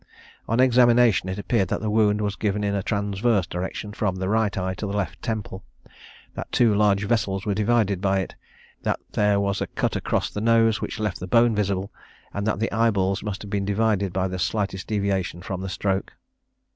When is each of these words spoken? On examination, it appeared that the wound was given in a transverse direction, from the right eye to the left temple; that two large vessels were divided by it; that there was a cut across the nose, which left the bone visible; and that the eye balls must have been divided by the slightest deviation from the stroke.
On 0.47 0.59
examination, 0.59 1.29
it 1.29 1.37
appeared 1.37 1.67
that 1.67 1.79
the 1.79 1.91
wound 1.91 2.21
was 2.21 2.35
given 2.35 2.63
in 2.63 2.73
a 2.73 2.81
transverse 2.81 3.45
direction, 3.45 3.93
from 3.93 4.15
the 4.15 4.29
right 4.29 4.57
eye 4.57 4.73
to 4.73 4.87
the 4.87 4.97
left 4.97 5.21
temple; 5.21 5.63
that 6.33 6.51
two 6.51 6.73
large 6.73 7.03
vessels 7.03 7.45
were 7.45 7.53
divided 7.53 8.01
by 8.01 8.21
it; 8.21 8.33
that 8.81 8.99
there 9.11 9.39
was 9.39 9.61
a 9.61 9.67
cut 9.67 9.95
across 9.95 10.31
the 10.31 10.41
nose, 10.41 10.81
which 10.81 10.99
left 10.99 11.19
the 11.19 11.27
bone 11.27 11.53
visible; 11.53 11.91
and 12.33 12.47
that 12.47 12.57
the 12.57 12.71
eye 12.75 12.89
balls 12.89 13.21
must 13.21 13.43
have 13.43 13.51
been 13.51 13.63
divided 13.63 14.11
by 14.11 14.27
the 14.27 14.39
slightest 14.39 14.87
deviation 14.87 15.39
from 15.39 15.61
the 15.61 15.69
stroke. 15.69 16.13